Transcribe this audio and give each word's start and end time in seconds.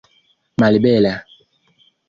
malbela 0.59 1.13